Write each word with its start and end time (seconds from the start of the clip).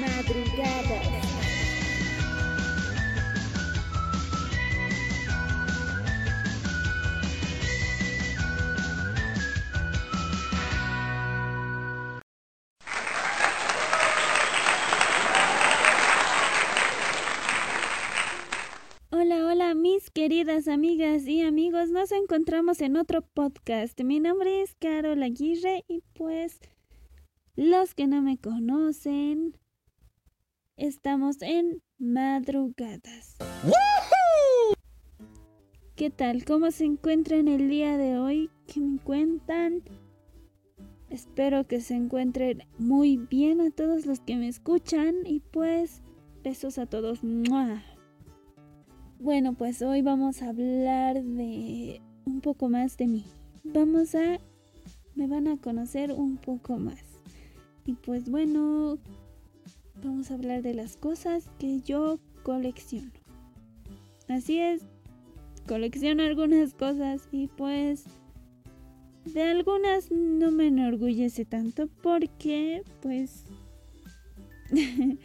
Madrugadas. 0.00 1.30
Hola, 19.10 19.46
hola, 19.46 19.74
mis 19.74 20.10
queridas 20.10 20.66
amigas 20.66 21.26
y 21.26 21.42
amigos. 21.42 21.90
Nos 21.90 22.10
encontramos 22.12 22.80
en 22.80 22.96
otro 22.96 23.20
podcast. 23.20 24.00
Mi 24.00 24.18
nombre 24.18 24.62
es 24.62 24.74
Carol 24.76 25.22
Aguirre 25.22 25.84
y 25.88 26.02
pues 26.14 26.58
los 27.54 27.94
que 27.94 28.06
no 28.06 28.22
me 28.22 28.38
conocen, 28.38 29.59
estamos 30.80 31.42
en 31.42 31.82
madrugadas. 31.98 33.36
¿Qué 35.94 36.08
tal? 36.08 36.46
¿Cómo 36.46 36.70
se 36.70 36.86
encuentran 36.86 37.48
el 37.48 37.68
día 37.68 37.98
de 37.98 38.18
hoy? 38.18 38.50
¿Qué 38.66 38.80
me 38.80 38.98
cuentan? 38.98 39.82
Espero 41.10 41.66
que 41.66 41.82
se 41.82 41.94
encuentren 41.94 42.62
muy 42.78 43.18
bien 43.18 43.60
a 43.60 43.70
todos 43.70 44.06
los 44.06 44.20
que 44.20 44.36
me 44.36 44.48
escuchan 44.48 45.16
y 45.26 45.40
pues 45.40 46.02
besos 46.42 46.78
a 46.78 46.86
todos. 46.86 47.22
¡Mua! 47.22 47.82
Bueno, 49.18 49.52
pues 49.52 49.82
hoy 49.82 50.00
vamos 50.00 50.40
a 50.40 50.48
hablar 50.48 51.22
de 51.22 52.00
un 52.24 52.40
poco 52.40 52.70
más 52.70 52.96
de 52.96 53.06
mí. 53.06 53.26
Vamos 53.64 54.14
a... 54.14 54.40
me 55.14 55.26
van 55.26 55.46
a 55.46 55.58
conocer 55.58 56.12
un 56.12 56.38
poco 56.38 56.78
más. 56.78 57.04
Y 57.84 57.92
pues 57.96 58.30
bueno, 58.30 58.98
vamos 60.02 60.30
a 60.30 60.34
hablar 60.34 60.62
de 60.62 60.74
las 60.74 60.96
cosas 60.96 61.48
que 61.58 61.80
yo 61.80 62.18
colecciono. 62.42 63.10
Así 64.28 64.58
es, 64.58 64.82
colecciono 65.66 66.22
algunas 66.22 66.74
cosas 66.74 67.28
y 67.32 67.48
pues 67.48 68.04
de 69.24 69.42
algunas 69.42 70.10
no 70.10 70.50
me 70.50 70.68
enorgullece 70.68 71.44
tanto 71.44 71.88
porque 72.02 72.82
pues 73.02 73.44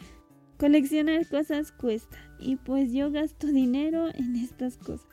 coleccionar 0.59 1.27
cosas 1.27 1.71
cuesta 1.71 2.17
y 2.39 2.57
pues 2.57 2.91
yo 2.91 3.11
gasto 3.11 3.47
dinero 3.47 4.09
en 4.13 4.35
estas 4.35 4.77
cosas. 4.77 5.07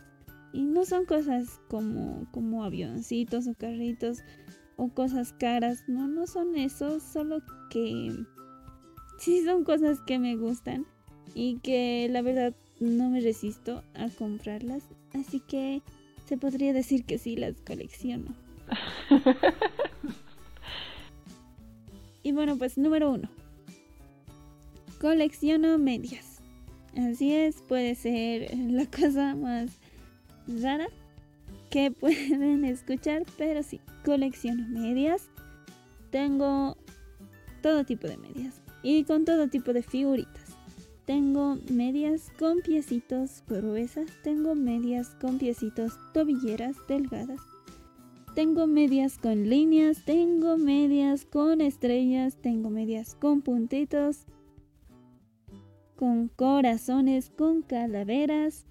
Y 0.53 0.65
no 0.65 0.85
son 0.85 1.07
cosas 1.07 1.61
como, 1.69 2.27
como 2.31 2.65
avioncitos 2.65 3.47
o 3.47 3.55
carritos 3.55 4.19
o 4.77 4.89
cosas 4.89 5.33
caras, 5.33 5.85
no, 5.87 6.09
no 6.09 6.27
son 6.27 6.57
eso, 6.57 7.01
solo 7.01 7.43
que 7.71 8.13
sí 9.23 9.45
son 9.45 9.63
cosas 9.63 10.01
que 10.01 10.19
me 10.19 10.35
gustan 10.35 10.85
y 11.33 11.59
que 11.61 12.09
la 12.11 12.23
verdad 12.23 12.55
no 12.81 13.09
me 13.09 13.21
resisto 13.21 13.85
a 13.95 14.09
comprarlas, 14.09 14.83
así 15.15 15.39
que 15.39 15.81
se 16.27 16.37
podría 16.37 16.73
decir 16.73 17.05
que 17.05 17.19
sí 17.19 17.37
las 17.37 17.55
colecciono. 17.61 18.35
y 22.25 22.33
bueno, 22.33 22.59
pues 22.59 22.77
número 22.79 23.13
uno. 23.13 23.29
Colecciono 25.01 25.79
medias. 25.79 26.41
Así 26.97 27.33
es, 27.33 27.63
puede 27.63 27.95
ser 27.95 28.53
la 28.57 28.87
cosa 28.87 29.37
más 29.37 29.71
rara 30.49 30.89
que 31.71 31.91
pueden 32.01 32.65
escuchar, 32.65 33.23
pero 33.39 33.63
sí, 33.63 33.81
colecciono 34.05 34.67
medias. 34.67 35.29
Tengo 36.11 36.77
todo 37.63 37.85
tipo 37.85 38.09
de 38.09 38.17
medias 38.17 38.62
y 38.83 39.05
con 39.05 39.25
todo 39.25 39.49
tipo 39.49 39.73
de 39.73 39.83
figuritas. 39.83 40.57
Tengo 41.05 41.59
medias 41.71 42.31
con 42.39 42.61
piecitos 42.61 43.43
gruesas, 43.49 44.07
tengo 44.23 44.55
medias 44.55 45.17
con 45.21 45.39
piecitos 45.39 45.99
tobilleras 46.15 46.77
delgadas, 46.87 47.41
tengo 48.35 48.67
medias 48.67 49.19
con 49.19 49.49
líneas, 49.49 50.05
tengo 50.05 50.57
medias 50.57 51.25
con 51.25 51.61
estrellas, 51.61 52.37
tengo 52.41 52.71
medias 52.71 53.15
con 53.15 53.43
puntitos, 53.43 54.27
con 55.97 56.29
corazones, 56.29 57.31
con 57.31 57.63
calaveras 57.63 58.65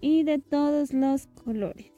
y 0.00 0.24
de 0.24 0.38
todos 0.38 0.92
los 0.92 1.26
colores. 1.28 1.92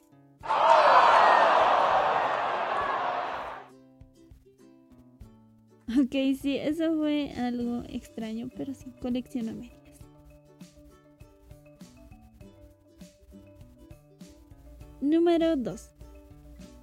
Ok, 5.87 6.11
sí, 6.41 6.57
eso 6.57 6.95
fue 6.97 7.31
algo 7.33 7.83
extraño, 7.87 8.49
pero 8.55 8.73
sí, 8.73 8.91
colecciono 9.01 9.53
medias. 9.53 9.85
Número 14.99 15.55
2. 15.55 15.91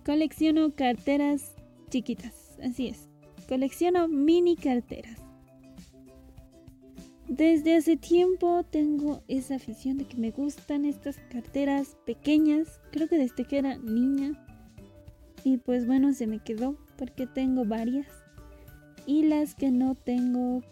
Colecciono 0.04 0.74
carteras 0.76 1.56
chiquitas. 1.90 2.56
Así 2.62 2.86
es. 2.86 3.08
Colecciono 3.48 4.06
mini 4.06 4.54
carteras. 4.54 5.18
Desde 7.26 7.76
hace 7.76 7.96
tiempo 7.96 8.62
tengo 8.62 9.24
esa 9.26 9.56
afición 9.56 9.98
de 9.98 10.04
que 10.04 10.16
me 10.16 10.30
gustan 10.30 10.84
estas 10.84 11.16
carteras 11.30 11.96
pequeñas. 12.06 12.80
Creo 12.92 13.08
que 13.08 13.18
desde 13.18 13.44
que 13.44 13.58
era 13.58 13.76
niña. 13.78 14.38
Y 15.42 15.56
pues 15.56 15.86
bueno, 15.86 16.12
se 16.12 16.28
me 16.28 16.38
quedó 16.38 16.76
porque 16.96 17.26
tengo 17.26 17.64
varias. 17.64 18.21
Y 19.06 19.24
las 19.24 19.54
que 19.54 19.70
no 19.70 19.94
tengo, 19.94 20.62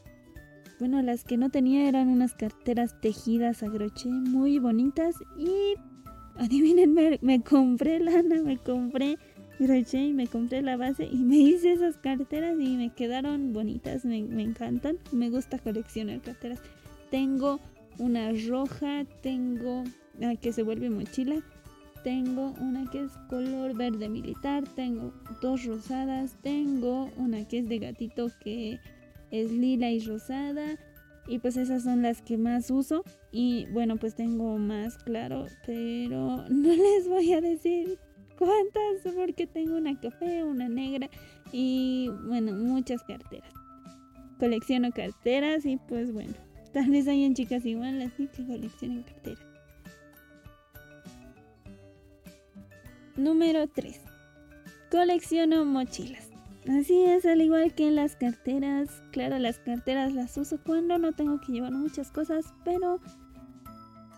bueno, 0.78 1.02
las 1.02 1.24
que 1.24 1.36
no 1.36 1.50
tenía 1.50 1.88
eran 1.88 2.08
unas 2.08 2.34
carteras 2.34 3.00
tejidas 3.00 3.62
a 3.62 3.70
crochet 3.70 4.10
muy 4.10 4.58
bonitas. 4.58 5.16
Y 5.38 5.74
adivinen, 6.36 6.94
me, 6.94 7.18
me 7.22 7.42
compré 7.42 8.00
lana, 8.00 8.42
me 8.42 8.58
compré 8.58 9.18
crochet 9.58 10.08
y 10.08 10.12
me 10.12 10.26
compré 10.26 10.62
la 10.62 10.76
base 10.76 11.04
y 11.04 11.16
me 11.16 11.36
hice 11.36 11.72
esas 11.72 11.98
carteras 11.98 12.58
y 12.58 12.76
me 12.76 12.90
quedaron 12.90 13.52
bonitas, 13.52 14.04
me, 14.04 14.22
me 14.22 14.42
encantan. 14.42 14.98
Me 15.12 15.30
gusta 15.30 15.58
coleccionar 15.58 16.20
carteras. 16.20 16.60
Tengo 17.10 17.60
una 17.98 18.30
roja, 18.48 19.04
tengo 19.22 19.84
la 20.18 20.36
que 20.36 20.52
se 20.52 20.62
vuelve 20.62 20.90
mochila, 20.90 21.42
tengo 22.02 22.54
una 22.60 22.88
que 22.90 23.04
es 23.04 23.12
color 23.28 23.76
verde 23.76 24.08
militar, 24.08 24.64
tengo 24.74 25.12
dos 25.40 25.64
rosadas, 25.64 26.36
tengo 26.42 27.10
una 27.16 27.46
que 27.46 27.58
es 27.58 27.68
de 27.68 27.78
gatito 27.78 28.30
que 28.40 28.78
es 29.30 29.50
lila 29.50 29.90
y 29.90 30.00
rosada. 30.00 30.78
Y 31.26 31.38
pues 31.38 31.56
esas 31.56 31.84
son 31.84 32.02
las 32.02 32.22
que 32.22 32.38
más 32.38 32.70
uso. 32.70 33.04
Y 33.30 33.66
bueno, 33.72 33.96
pues 33.96 34.14
tengo 34.14 34.58
más, 34.58 34.96
claro, 34.98 35.46
pero 35.66 36.44
no 36.48 36.68
les 36.68 37.08
voy 37.08 37.32
a 37.32 37.40
decir 37.40 37.98
cuántas 38.38 39.14
porque 39.14 39.46
tengo 39.46 39.76
una 39.76 39.98
café, 40.00 40.42
una 40.42 40.68
negra 40.68 41.08
y 41.52 42.10
bueno, 42.26 42.52
muchas 42.52 43.02
carteras. 43.02 43.52
Colecciono 44.38 44.90
carteras 44.90 45.66
y 45.66 45.76
pues 45.76 46.12
bueno, 46.12 46.32
tal 46.72 46.90
vez 46.90 47.06
hayan 47.06 47.34
chicas 47.34 47.66
igual 47.66 48.00
así 48.00 48.26
que 48.28 48.46
coleccionen 48.46 49.02
carteras. 49.02 49.49
Número 53.20 53.68
3. 53.68 54.00
Colecciono 54.90 55.66
mochilas. 55.66 56.30
Así 56.66 57.02
es, 57.02 57.26
al 57.26 57.42
igual 57.42 57.74
que 57.74 57.90
las 57.90 58.16
carteras. 58.16 59.02
Claro, 59.12 59.38
las 59.38 59.58
carteras 59.58 60.14
las 60.14 60.38
uso 60.38 60.58
cuando 60.64 60.96
no 60.96 61.12
tengo 61.12 61.38
que 61.38 61.52
llevar 61.52 61.72
muchas 61.72 62.10
cosas, 62.10 62.46
pero 62.64 62.98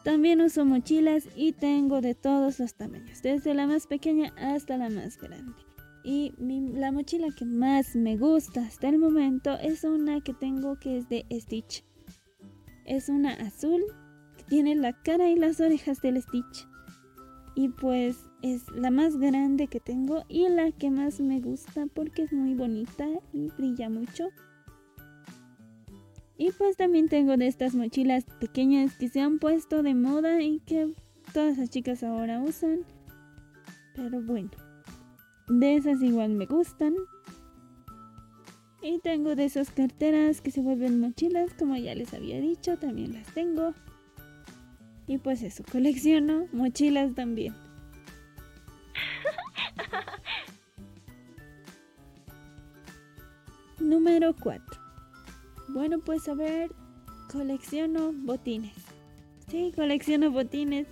también 0.05 0.41
uso 0.41 0.65
mochilas 0.65 1.25
y 1.35 1.53
tengo 1.53 2.01
de 2.01 2.15
todos 2.15 2.61
los 2.61 2.75
tamaños, 2.75 3.23
desde 3.23 3.55
la 3.55 3.67
más 3.67 3.89
pequeña 3.89 4.33
hasta 4.37 4.77
la 4.77 4.89
más 4.89 5.19
grande. 5.19 5.53
Y 6.05 6.33
la 6.39 6.93
mochila 6.93 7.27
que 7.37 7.45
más 7.45 7.97
me 7.97 8.17
gusta 8.17 8.61
hasta 8.61 8.89
el 8.89 8.99
momento 9.01 9.55
es 9.55 9.83
una 9.83 10.21
que 10.21 10.33
tengo 10.33 10.79
que 10.79 10.99
es 10.99 11.09
de 11.09 11.27
Stitch. 11.33 11.85
Es 12.85 13.09
una 13.09 13.33
azul 13.33 13.83
que 14.39 14.45
tiene 14.45 14.77
la 14.77 14.93
cara 14.93 15.29
y 15.29 15.35
las 15.35 15.61
orejas 15.61 16.01
del 16.03 16.23
Stitch. 16.23 16.69
Y 17.57 17.69
pues 17.69 18.17
es 18.43 18.69
la 18.71 18.91
más 18.91 19.17
grande 19.17 19.69
que 19.69 19.81
tengo 19.81 20.25
y 20.29 20.49
la 20.49 20.73
que 20.73 20.91
más 20.91 21.21
me 21.21 21.41
gusta 21.41 21.87
porque 21.95 22.23
es 22.23 22.33
muy 22.33 22.55
bonita 22.55 23.09
y 23.33 23.49
brilla 23.57 23.89
mucho. 23.89 24.29
Y 26.37 26.51
pues 26.51 26.77
también 26.77 27.09
tengo 27.09 27.37
de 27.37 27.47
estas 27.47 27.75
mochilas 27.75 28.25
pequeñas 28.41 28.97
que 28.97 29.09
se 29.09 29.21
han 29.21 29.39
puesto 29.39 29.85
de 29.85 29.95
moda 29.95 30.43
y 30.43 30.59
que 30.61 30.93
todas 31.33 31.57
las 31.57 31.71
chicas 31.71 32.03
ahora 32.03 32.41
usan. 32.41 32.81
Pero 33.95 34.21
bueno, 34.21 34.51
de 35.49 35.77
esas 35.77 36.03
igual 36.03 36.31
me 36.31 36.47
gustan. 36.47 36.95
Y 38.83 38.99
tengo 38.99 39.37
de 39.37 39.45
esas 39.45 39.71
carteras 39.71 40.41
que 40.41 40.51
se 40.51 40.61
vuelven 40.61 40.99
mochilas, 40.99 41.55
como 41.55 41.77
ya 41.77 41.95
les 41.95 42.13
había 42.13 42.41
dicho, 42.41 42.77
también 42.77 43.13
las 43.13 43.33
tengo. 43.33 43.75
Y 45.07 45.19
pues 45.19 45.45
eso, 45.45 45.63
colecciono 45.71 46.49
mochilas 46.53 47.15
también. 47.15 47.55
Número 53.93 54.35
4. 54.35 54.81
Bueno, 55.69 55.99
pues 55.99 56.27
a 56.27 56.33
ver, 56.33 56.71
colecciono 57.31 58.15
botines. 58.15 58.73
Sí, 59.51 59.71
colecciono 59.77 60.31
botines. 60.31 60.87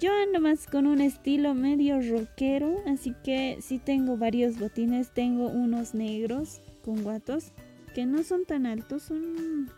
Yo 0.00 0.10
ando 0.12 0.40
más 0.40 0.66
con 0.66 0.88
un 0.88 1.00
estilo 1.00 1.54
medio 1.54 2.00
rockero, 2.00 2.74
así 2.88 3.14
que 3.22 3.58
sí 3.60 3.78
tengo 3.78 4.16
varios 4.16 4.58
botines. 4.58 5.14
Tengo 5.14 5.46
unos 5.46 5.94
negros 5.94 6.60
con 6.84 7.04
guatos 7.04 7.52
que 7.94 8.04
no 8.04 8.24
son 8.24 8.44
tan 8.44 8.66
altos, 8.66 9.04
son, 9.04 9.70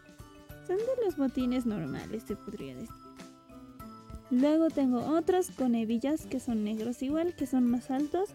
son 0.66 0.78
de 0.78 1.04
los 1.04 1.18
botines 1.18 1.66
normales, 1.66 2.22
se 2.22 2.36
podría 2.36 2.74
decir. 2.74 2.88
Luego 4.30 4.70
tengo 4.70 5.00
otros 5.14 5.50
con 5.50 5.74
hebillas 5.74 6.24
que 6.24 6.40
son 6.40 6.64
negros 6.64 7.02
igual, 7.02 7.36
que 7.36 7.46
son 7.46 7.66
más 7.66 7.90
altos, 7.90 8.30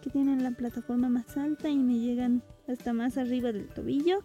que 0.00 0.08
tienen 0.08 0.42
la 0.42 0.52
plataforma 0.52 1.10
más 1.10 1.36
alta 1.36 1.68
y 1.68 1.76
me 1.76 1.98
llegan 1.98 2.42
hasta 2.68 2.92
más 2.92 3.16
arriba 3.18 3.52
del 3.52 3.68
tobillo. 3.68 4.24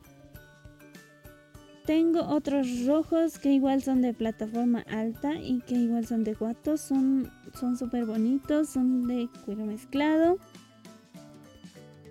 Tengo 1.86 2.22
otros 2.22 2.86
rojos 2.86 3.40
que 3.40 3.52
igual 3.52 3.82
son 3.82 4.02
de 4.02 4.14
plataforma 4.14 4.82
alta 4.82 5.34
y 5.42 5.62
que 5.62 5.74
igual 5.74 6.06
son 6.06 6.24
de 6.24 6.36
guatos. 6.36 6.82
Son 6.82 7.32
súper 7.80 8.06
bonitos, 8.06 8.70
son 8.70 9.08
de 9.08 9.28
cuero 9.44 9.66
mezclado. 9.66 10.38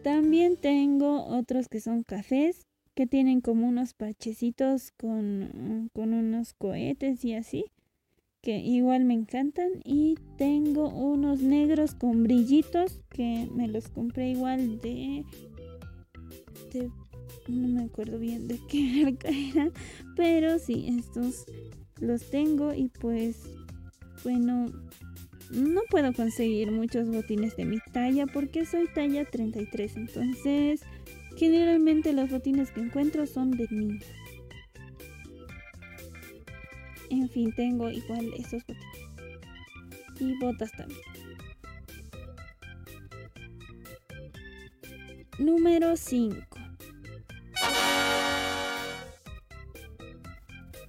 También 0.03 0.57
tengo 0.57 1.25
otros 1.27 1.69
que 1.69 1.81
son 1.81 2.03
cafés, 2.03 2.67
que 2.95 3.07
tienen 3.07 3.41
como 3.41 3.69
unos 3.69 3.95
parchecitos 3.95 4.91
con, 4.93 5.91
con 5.93 6.13
unos 6.13 6.55
cohetes 6.55 7.25
y 7.25 7.35
así, 7.35 7.67
que 8.41 8.59
igual 8.59 9.05
me 9.05 9.15
encantan. 9.15 9.69
Y 9.85 10.17
tengo 10.37 10.89
unos 10.89 11.41
negros 11.41 11.95
con 11.95 12.25
brillitos 12.25 13.01
que 13.11 13.49
me 13.55 13.69
los 13.69 13.89
compré 13.91 14.31
igual 14.31 14.81
de... 14.81 15.25
de 16.71 16.91
no 17.49 17.69
me 17.69 17.85
acuerdo 17.85 18.19
bien 18.19 18.49
de 18.49 18.59
qué 18.69 19.03
marca 19.05 19.29
era, 19.29 19.71
pero 20.17 20.59
sí, 20.59 20.87
estos 20.99 21.47
los 22.01 22.31
tengo 22.31 22.75
y 22.75 22.89
pues 22.89 23.37
bueno, 24.23 24.67
no 25.51 25.81
puedo 25.91 26.13
conseguir 26.13 26.71
muchos 26.71 27.09
botines 27.09 27.57
de 27.57 27.65
mi 27.65 27.79
talla 27.93 28.27
porque 28.27 28.67
soy 28.67 28.87
talla 28.95 29.25
33, 29.25 29.97
entonces 29.97 30.83
generalmente 31.37 32.13
los 32.13 32.31
botines 32.31 32.71
que 32.71 32.81
encuentro 32.81 33.27
son 33.27 33.53
de 33.53 33.67
niña. 33.71 34.01
En 37.11 37.29
fin, 37.31 37.53
tengo 37.55 37.89
igual 37.89 38.31
esos 38.37 38.63
botines. 38.67 38.89
Y 40.21 40.37
botas 40.41 40.73
también. 40.73 41.01
Número 45.39 45.97
5. 45.97 46.58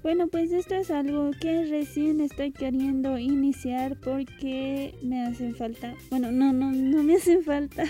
Bueno, 0.01 0.27
pues 0.27 0.53
esto 0.53 0.75
es 0.75 0.91
algo 0.91 1.31
que 1.41 1.65
recién 1.65 2.21
estoy 2.21 2.53
queriendo 2.53 3.17
iniciar 3.17 3.97
porque 3.99 4.95
me 5.01 5.23
hacen 5.25 5.55
falta. 5.55 5.93
Bueno, 6.09 6.31
no, 6.31 6.53
no, 6.53 6.71
no 6.71 7.03
me 7.03 7.17
hacen 7.17 7.43
falta. 7.43 7.83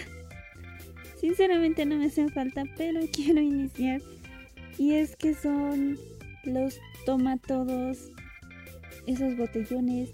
Sinceramente 1.19 1.85
no 1.85 1.97
me 1.97 2.07
hacen 2.07 2.29
falta, 2.29 2.63
pero 2.77 3.01
quiero 3.13 3.41
iniciar. 3.41 4.01
Y 4.79 4.93
es 4.93 5.15
que 5.15 5.35
son 5.35 5.99
los 6.45 6.79
tomatodos, 7.05 8.11
esos 9.05 9.37
botellones 9.37 10.11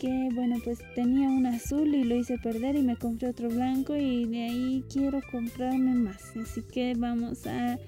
que 0.00 0.30
bueno 0.34 0.56
pues 0.64 0.80
tenía 0.96 1.28
un 1.28 1.46
azul 1.46 1.94
y 1.94 2.02
lo 2.02 2.16
hice 2.16 2.36
perder 2.36 2.74
y 2.74 2.82
me 2.82 2.96
compré 2.96 3.28
otro 3.28 3.48
blanco 3.48 3.94
y 3.94 4.24
de 4.24 4.42
ahí 4.42 4.84
quiero 4.92 5.20
comprarme 5.30 5.94
más. 5.94 6.36
Así 6.36 6.62
que 6.62 6.94
vamos 6.96 7.46
a 7.46 7.78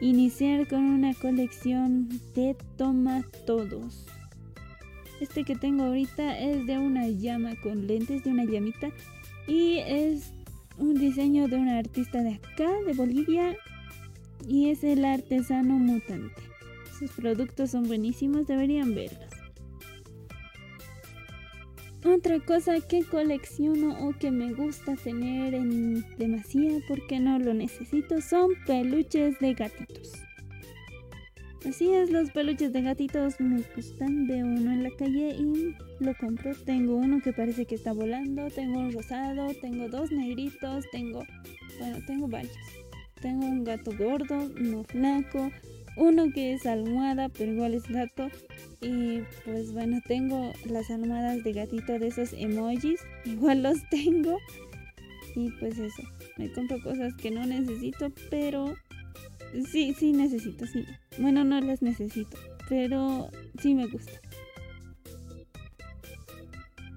iniciar 0.00 0.66
con 0.68 0.84
una 0.84 1.14
colección 1.14 2.08
de 2.34 2.56
tomatodos. 2.76 4.06
Este 5.20 5.44
que 5.44 5.54
tengo 5.54 5.84
ahorita 5.84 6.38
es 6.38 6.66
de 6.66 6.78
una 6.78 7.08
llama 7.08 7.54
con 7.62 7.86
lentes, 7.86 8.24
de 8.24 8.30
una 8.30 8.44
llamita. 8.44 8.90
Y 9.46 9.78
es 9.78 10.32
un 10.78 10.94
diseño 10.94 11.48
de 11.48 11.56
un 11.56 11.68
artista 11.68 12.22
de 12.22 12.34
acá, 12.34 12.70
de 12.86 12.92
Bolivia. 12.94 13.56
Y 14.46 14.70
es 14.70 14.84
el 14.84 15.04
artesano 15.04 15.74
mutante. 15.74 16.42
Sus 16.98 17.10
productos 17.12 17.70
son 17.70 17.84
buenísimos, 17.84 18.46
deberían 18.46 18.94
verlos. 18.94 19.33
Otra 22.04 22.38
cosa 22.38 22.78
que 22.80 23.02
colecciono 23.02 24.06
o 24.06 24.12
que 24.12 24.30
me 24.30 24.52
gusta 24.52 24.94
tener 24.94 25.54
en 25.54 26.04
demasía 26.18 26.78
porque 26.86 27.18
no 27.18 27.38
lo 27.38 27.54
necesito 27.54 28.20
son 28.20 28.50
peluches 28.66 29.38
de 29.40 29.54
gatitos. 29.54 30.12
Así 31.66 31.90
es, 31.94 32.10
los 32.10 32.30
peluches 32.30 32.74
de 32.74 32.82
gatitos 32.82 33.40
me 33.40 33.62
gustan. 33.74 34.26
Veo 34.26 34.44
uno 34.44 34.70
en 34.70 34.82
la 34.82 34.90
calle 34.98 35.34
y 35.34 35.74
lo 35.98 36.14
compro. 36.18 36.54
Tengo 36.66 36.96
uno 36.96 37.22
que 37.22 37.32
parece 37.32 37.64
que 37.64 37.74
está 37.74 37.94
volando, 37.94 38.50
tengo 38.50 38.80
un 38.80 38.92
rosado, 38.92 39.54
tengo 39.62 39.88
dos 39.88 40.12
negritos, 40.12 40.84
tengo, 40.92 41.24
bueno, 41.78 41.98
tengo 42.06 42.28
varios. 42.28 42.54
Tengo 43.22 43.46
un 43.46 43.64
gato 43.64 43.92
gordo, 43.96 44.50
uno 44.60 44.84
flaco, 44.84 45.50
uno 45.96 46.30
que 46.32 46.54
es 46.54 46.66
almohada, 46.66 47.28
pero 47.28 47.52
igual 47.52 47.74
es 47.74 47.88
gato. 47.88 48.28
Y 48.80 49.20
pues 49.44 49.72
bueno, 49.72 50.00
tengo 50.06 50.52
las 50.64 50.90
almohadas 50.90 51.42
de 51.44 51.52
gatito 51.52 51.98
de 51.98 52.08
esos 52.08 52.32
emojis. 52.32 53.00
Igual 53.24 53.62
los 53.62 53.78
tengo. 53.90 54.38
Y 55.36 55.50
pues 55.52 55.78
eso. 55.78 56.02
Me 56.36 56.52
compro 56.52 56.80
cosas 56.82 57.14
que 57.14 57.30
no 57.30 57.46
necesito, 57.46 58.12
pero 58.30 58.74
sí, 59.70 59.94
sí 59.94 60.12
necesito, 60.12 60.66
sí. 60.66 60.84
Bueno, 61.18 61.44
no 61.44 61.60
las 61.60 61.80
necesito, 61.80 62.36
pero 62.68 63.30
sí 63.60 63.74
me 63.74 63.86
gusta. 63.86 64.12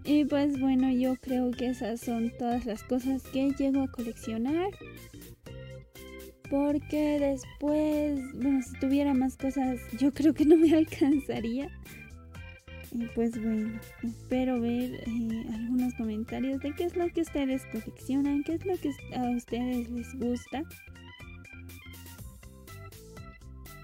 Y 0.04 0.24
pues 0.24 0.58
bueno, 0.60 0.90
yo 0.90 1.18
creo 1.18 1.52
que 1.52 1.68
esas 1.68 2.00
son 2.00 2.32
todas 2.40 2.66
las 2.66 2.82
cosas 2.84 3.24
que 3.24 3.52
llego 3.52 3.82
a 3.82 3.92
coleccionar. 3.92 4.70
Porque 6.50 7.20
después, 7.20 8.20
bueno, 8.36 8.62
si 8.62 8.80
tuviera 8.80 9.14
más 9.14 9.36
cosas, 9.36 9.80
yo 9.98 10.14
creo 10.14 10.34
que 10.34 10.46
no 10.46 10.56
me 10.58 10.74
alcanzaría. 10.78 11.70
Y 12.92 13.06
pues 13.08 13.32
bueno, 13.42 13.80
espero 14.02 14.62
ver 14.62 14.92
eh, 14.94 15.46
algunos 15.54 15.94
comentarios 15.96 16.62
de 16.62 16.74
qué 16.74 16.86
es 16.86 16.96
lo 16.96 17.08
que 17.10 17.22
ustedes 17.22 17.66
coleccionan, 17.66 18.44
qué 18.44 18.54
es 18.54 18.66
lo 18.66 18.78
que 18.78 18.92
a 19.16 19.30
ustedes 19.36 19.90
les 19.90 20.16
gusta. 20.18 20.64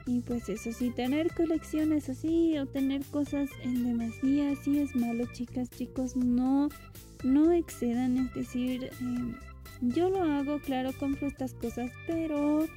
Y 0.06 0.20
pues 0.22 0.50
eso 0.50 0.72
sí, 0.72 0.90
tener 0.90 1.34
colecciones 1.34 2.10
así 2.10 2.58
o 2.58 2.66
tener 2.66 3.06
cosas 3.06 3.50
en 3.62 3.84
demasía, 3.84 4.56
sí 4.56 4.80
es 4.80 4.96
malo, 4.96 5.26
chicas, 5.32 5.70
chicos, 5.70 6.16
no, 6.16 6.70
no 7.24 7.52
excedan, 7.52 8.18
es 8.18 8.34
decir, 8.34 8.86
eh, 8.86 9.53
yo 9.90 10.10
lo 10.10 10.24
hago, 10.24 10.60
claro, 10.60 10.92
compro 10.98 11.28
estas 11.28 11.54
cosas, 11.54 11.92
pero 12.08 12.68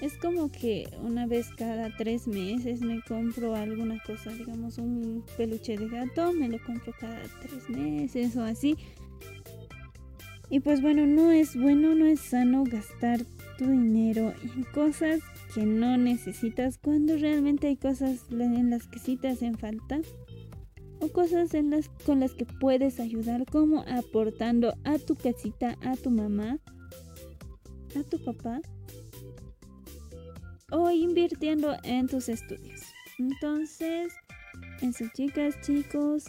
es 0.00 0.16
como 0.16 0.50
que 0.50 0.88
una 1.02 1.26
vez 1.26 1.48
cada 1.56 1.94
tres 1.96 2.26
meses 2.26 2.80
me 2.80 3.00
compro 3.02 3.54
alguna 3.54 4.00
cosa, 4.06 4.30
digamos 4.32 4.78
un 4.78 5.24
peluche 5.36 5.76
de 5.76 5.88
gato, 5.88 6.32
me 6.32 6.48
lo 6.48 6.58
compro 6.64 6.92
cada 6.98 7.20
tres 7.40 7.68
meses 7.68 8.36
o 8.36 8.42
así. 8.42 8.76
Y 10.48 10.60
pues 10.60 10.82
bueno, 10.82 11.06
no 11.06 11.30
es 11.30 11.56
bueno, 11.56 11.94
no 11.94 12.06
es 12.06 12.20
sano 12.20 12.64
gastar 12.64 13.20
tu 13.56 13.66
dinero 13.66 14.34
en 14.42 14.64
cosas 14.74 15.20
que 15.54 15.64
no 15.64 15.96
necesitas 15.96 16.78
cuando 16.78 17.16
realmente 17.16 17.68
hay 17.68 17.76
cosas 17.76 18.24
en 18.30 18.70
las 18.70 18.86
que 18.86 18.98
sí 18.98 19.16
te 19.16 19.28
hacen 19.28 19.56
falta 19.56 20.00
o 21.00 21.08
cosas 21.08 21.50
con 22.04 22.20
las 22.20 22.34
que 22.34 22.44
puedes 22.44 23.00
ayudar 23.00 23.46
como 23.46 23.82
aportando 23.88 24.74
a 24.84 24.98
tu 24.98 25.16
casita, 25.16 25.76
a 25.82 25.96
tu 25.96 26.10
mamá, 26.10 26.58
a 27.98 28.02
tu 28.04 28.22
papá 28.22 28.60
o 30.70 30.90
invirtiendo 30.90 31.76
en 31.82 32.06
tus 32.06 32.28
estudios. 32.28 32.80
Entonces, 33.18 34.12
en 34.80 34.92
sus 34.92 35.12
chicas, 35.12 35.60
chicos, 35.62 36.24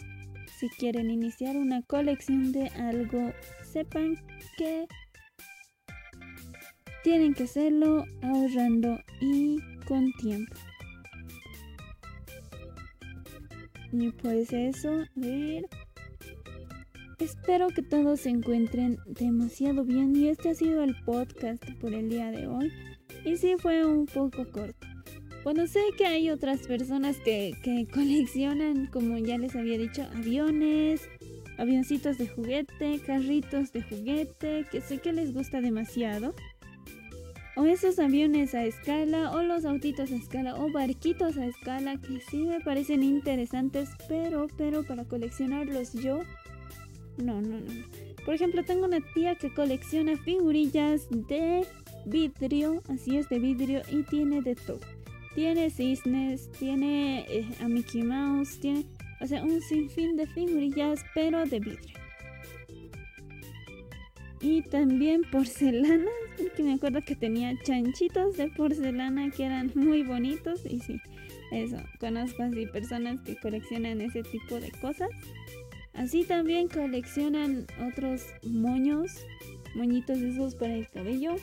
si 0.58 0.68
quieren 0.70 1.10
iniciar 1.10 1.56
una 1.56 1.82
colección 1.82 2.52
de 2.52 2.68
algo, 2.68 3.32
sepan 3.62 4.16
que 4.56 4.86
tienen 7.02 7.34
que 7.34 7.44
hacerlo 7.44 8.04
ahorrando 8.22 8.98
y 9.20 9.58
con 9.86 10.12
tiempo. 10.14 10.54
Y 13.92 14.10
pues 14.10 14.52
eso, 14.52 14.90
a 14.90 15.08
ver. 15.14 15.68
Espero 17.18 17.68
que 17.68 17.82
todos 17.82 18.20
se 18.20 18.30
encuentren 18.30 18.98
demasiado 19.06 19.84
bien 19.84 20.16
y 20.16 20.28
este 20.28 20.48
ha 20.48 20.54
sido 20.54 20.82
el 20.82 20.96
podcast 21.04 21.62
por 21.80 21.92
el 21.92 22.08
día 22.08 22.30
de 22.30 22.48
hoy. 22.48 22.72
Y 23.24 23.36
sí 23.36 23.54
fue 23.58 23.84
un 23.86 24.06
poco 24.06 24.50
corto. 24.50 24.86
Bueno, 25.44 25.66
sé 25.66 25.80
que 25.98 26.06
hay 26.06 26.30
otras 26.30 26.66
personas 26.66 27.18
que, 27.18 27.52
que 27.62 27.86
coleccionan, 27.92 28.86
como 28.86 29.18
ya 29.18 29.38
les 29.38 29.54
había 29.54 29.76
dicho, 29.76 30.02
aviones, 30.14 31.08
avioncitos 31.58 32.16
de 32.16 32.28
juguete, 32.28 33.00
carritos 33.06 33.72
de 33.72 33.82
juguete, 33.82 34.66
que 34.70 34.80
sé 34.80 34.98
que 34.98 35.12
les 35.12 35.34
gusta 35.34 35.60
demasiado. 35.60 36.34
O 37.54 37.66
esos 37.66 37.98
aviones 37.98 38.54
a 38.54 38.64
escala, 38.64 39.30
o 39.32 39.42
los 39.42 39.66
autitos 39.66 40.10
a 40.10 40.16
escala, 40.16 40.56
o 40.56 40.72
barquitos 40.72 41.36
a 41.36 41.46
escala, 41.46 41.98
que 41.98 42.20
sí 42.20 42.38
me 42.38 42.60
parecen 42.60 43.02
interesantes, 43.02 43.90
pero, 44.08 44.46
pero 44.56 44.84
para 44.84 45.04
coleccionarlos 45.04 45.92
yo, 45.92 46.20
no, 47.18 47.42
no, 47.42 47.60
no. 47.60 47.72
Por 48.24 48.34
ejemplo, 48.34 48.64
tengo 48.64 48.86
una 48.86 49.00
tía 49.14 49.34
que 49.34 49.52
colecciona 49.52 50.16
figurillas 50.16 51.08
de 51.10 51.66
vidrio, 52.06 52.82
así 52.88 53.18
es 53.18 53.28
de 53.28 53.38
vidrio, 53.38 53.82
y 53.90 54.02
tiene 54.04 54.40
de 54.40 54.54
todo. 54.54 54.80
Tiene 55.34 55.70
cisnes, 55.70 56.50
tiene 56.52 57.26
eh, 57.28 57.48
a 57.60 57.68
Mickey 57.68 58.02
Mouse, 58.02 58.60
tiene, 58.60 58.86
o 59.20 59.26
sea, 59.26 59.42
un 59.42 59.60
sinfín 59.60 60.16
de 60.16 60.26
figurillas, 60.26 61.04
pero 61.14 61.44
de 61.44 61.60
vidrio. 61.60 62.01
Y 64.42 64.62
también 64.62 65.22
porcelana, 65.30 66.10
porque 66.36 66.64
me 66.64 66.72
acuerdo 66.72 67.00
que 67.00 67.14
tenía 67.14 67.54
chanchitos 67.62 68.36
de 68.36 68.48
porcelana 68.48 69.30
que 69.30 69.44
eran 69.44 69.70
muy 69.76 70.02
bonitos. 70.02 70.66
Y 70.68 70.80
sí, 70.80 71.00
eso, 71.52 71.76
conozco 72.00 72.42
así 72.42 72.66
personas 72.66 73.20
que 73.20 73.36
coleccionan 73.36 74.00
ese 74.00 74.24
tipo 74.24 74.58
de 74.58 74.72
cosas. 74.72 75.08
Así 75.94 76.24
también 76.24 76.66
coleccionan 76.66 77.66
otros 77.88 78.26
moños, 78.42 79.12
moñitos 79.76 80.18
esos 80.18 80.56
para 80.56 80.74
el 80.74 80.88
cabello. 80.88 81.36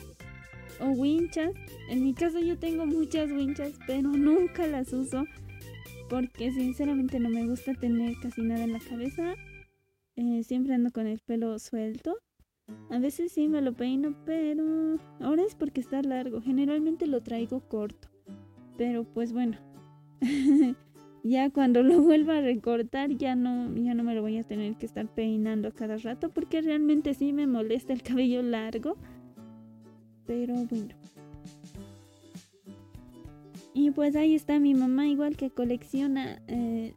O 0.80 0.90
winchas. 0.90 1.52
En 1.88 2.04
mi 2.04 2.14
caso 2.14 2.38
yo 2.38 2.58
tengo 2.58 2.84
muchas 2.86 3.30
winchas, 3.30 3.72
pero 3.86 4.08
nunca 4.10 4.66
las 4.66 4.92
uso. 4.92 5.24
Porque 6.10 6.52
sinceramente 6.52 7.18
no 7.18 7.30
me 7.30 7.46
gusta 7.46 7.74
tener 7.74 8.14
casi 8.20 8.42
nada 8.42 8.64
en 8.64 8.72
la 8.72 8.80
cabeza. 8.80 9.34
Eh, 10.16 10.42
siempre 10.44 10.74
ando 10.74 10.90
con 10.90 11.06
el 11.06 11.20
pelo 11.20 11.58
suelto. 11.58 12.18
A 12.90 12.98
veces 12.98 13.32
sí 13.32 13.48
me 13.48 13.62
lo 13.62 13.72
peino, 13.74 14.14
pero 14.24 14.98
ahora 15.20 15.44
es 15.44 15.54
porque 15.54 15.80
está 15.80 16.02
largo. 16.02 16.40
Generalmente 16.40 17.06
lo 17.06 17.22
traigo 17.22 17.60
corto. 17.60 18.08
Pero 18.76 19.04
pues 19.04 19.32
bueno. 19.32 19.58
ya 21.22 21.50
cuando 21.50 21.82
lo 21.82 22.00
vuelva 22.02 22.38
a 22.38 22.40
recortar 22.40 23.16
ya 23.16 23.34
no, 23.34 23.74
ya 23.76 23.94
no 23.94 24.02
me 24.02 24.14
lo 24.14 24.22
voy 24.22 24.38
a 24.38 24.42
tener 24.42 24.74
que 24.76 24.86
estar 24.86 25.06
peinando 25.06 25.72
cada 25.72 25.96
rato 25.98 26.30
porque 26.30 26.62
realmente 26.62 27.14
sí 27.14 27.32
me 27.32 27.46
molesta 27.46 27.92
el 27.92 28.02
cabello 28.02 28.42
largo. 28.42 28.96
Pero 30.26 30.54
bueno. 30.54 30.94
Y 33.72 33.92
pues 33.92 34.16
ahí 34.16 34.34
está 34.34 34.58
mi 34.58 34.74
mamá 34.74 35.06
igual 35.06 35.36
que 35.36 35.50
colecciona 35.50 36.42
eh, 36.48 36.94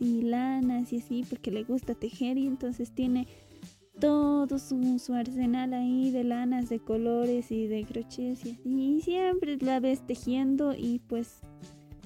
y 0.00 0.22
lanas 0.22 0.92
y 0.92 0.98
así 0.98 1.24
porque 1.28 1.50
le 1.50 1.64
gusta 1.64 1.94
tejer 1.94 2.38
y 2.38 2.46
entonces 2.46 2.92
tiene 2.92 3.26
todo 4.00 4.58
su, 4.58 5.14
arsenal 5.14 5.74
ahí 5.74 6.10
de 6.10 6.24
lanas, 6.24 6.68
de 6.68 6.78
colores 6.78 7.50
y 7.50 7.66
de 7.66 7.84
crochets 7.84 8.44
y 8.46 8.58
Y 8.64 9.00
siempre 9.02 9.56
la 9.58 9.80
ves 9.80 10.06
tejiendo 10.06 10.74
y 10.74 11.00
pues 11.08 11.40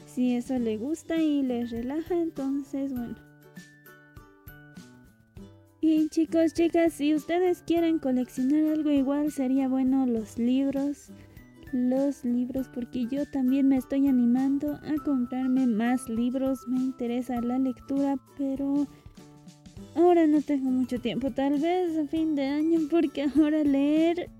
si 0.06 0.34
eso 0.34 0.58
le 0.58 0.76
gusta 0.76 1.16
y 1.16 1.42
le 1.42 1.66
relaja, 1.66 2.14
entonces 2.14 2.92
bueno. 2.92 3.16
Y 5.80 6.08
chicos, 6.10 6.54
chicas, 6.54 6.92
si 6.92 7.14
ustedes 7.14 7.62
quieren 7.66 7.98
coleccionar 7.98 8.72
algo 8.72 8.90
igual, 8.90 9.32
sería 9.32 9.68
bueno 9.68 10.06
los 10.06 10.38
libros. 10.38 11.08
Los 11.72 12.24
libros, 12.24 12.68
porque 12.68 13.06
yo 13.06 13.24
también 13.26 13.66
me 13.66 13.78
estoy 13.78 14.06
animando 14.06 14.74
a 14.74 15.02
comprarme 15.04 15.66
más 15.66 16.08
libros. 16.08 16.68
Me 16.68 16.78
interesa 16.78 17.40
la 17.40 17.58
lectura, 17.58 18.16
pero 18.36 18.86
Ahora 19.94 20.26
no 20.26 20.40
tengo 20.40 20.70
mucho 20.70 21.00
tiempo, 21.00 21.30
tal 21.30 21.58
vez 21.58 21.96
a 21.98 22.06
fin 22.06 22.34
de 22.34 22.46
año, 22.46 22.80
porque 22.90 23.24
ahora 23.36 23.62
leer, 23.62 24.30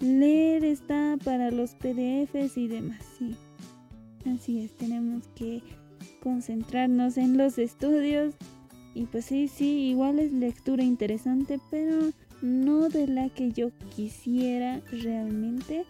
leer 0.00 0.64
está 0.64 1.16
para 1.24 1.50
los 1.50 1.74
PDFs 1.74 2.58
y 2.58 2.68
demás, 2.68 3.00
sí. 3.18 3.34
Así 4.26 4.60
es, 4.60 4.76
tenemos 4.76 5.28
que 5.34 5.62
concentrarnos 6.22 7.16
en 7.16 7.38
los 7.38 7.58
estudios. 7.58 8.34
Y 8.94 9.06
pues 9.06 9.26
sí, 9.26 9.46
sí, 9.46 9.88
igual 9.90 10.18
es 10.18 10.32
lectura 10.32 10.82
interesante, 10.82 11.60
pero 11.70 12.10
no 12.42 12.88
de 12.88 13.06
la 13.06 13.28
que 13.28 13.52
yo 13.52 13.70
quisiera 13.94 14.80
realmente. 14.90 15.84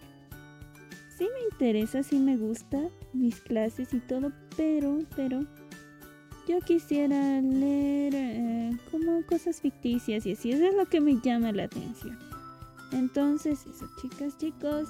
Sí 1.17 1.23
me 1.23 1.43
interesa, 1.51 2.03
sí 2.03 2.19
me 2.19 2.37
gusta 2.37 2.89
mis 3.13 3.39
clases 3.41 3.93
y 3.93 3.99
todo, 3.99 4.31
pero, 4.55 4.99
pero 5.15 5.47
yo 6.47 6.59
quisiera 6.61 7.41
leer 7.41 8.15
eh, 8.15 8.71
como 8.89 9.21
cosas 9.25 9.59
ficticias 9.59 10.25
y 10.25 10.31
así, 10.31 10.51
eso 10.51 10.65
es 10.65 10.75
lo 10.75 10.85
que 10.85 11.01
me 11.01 11.19
llama 11.19 11.51
la 11.51 11.65
atención. 11.65 12.17
Entonces, 12.93 13.65
eso, 13.67 13.85
chicas, 14.01 14.37
chicos, 14.37 14.87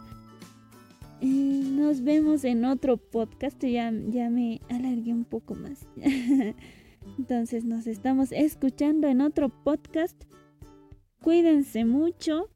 eh, 1.22 1.26
nos 1.26 2.04
vemos 2.04 2.44
en 2.44 2.64
otro 2.64 2.98
podcast, 2.98 3.62
ya, 3.64 3.92
ya 3.92 4.30
me 4.30 4.62
alargué 4.70 5.14
un 5.14 5.26
poco 5.26 5.56
más. 5.56 5.88
Entonces, 7.18 7.66
nos 7.66 7.88
estamos 7.88 8.32
escuchando 8.32 9.08
en 9.08 9.22
otro 9.22 9.50
podcast. 9.50 10.16
Cuídense 11.22 11.86
mucho 11.86 12.50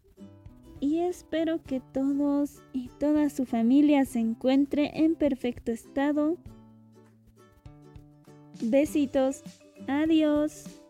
y 0.79 0.99
espero 0.99 1.63
que 1.63 1.79
todos 1.79 2.61
y 2.71 2.89
toda 2.99 3.29
su 3.29 3.45
familia 3.45 4.05
se 4.05 4.19
encuentre 4.19 4.91
en 4.93 5.15
perfecto 5.15 5.71
estado 5.71 6.37
Besitos. 8.61 9.43
Adiós. 9.87 10.80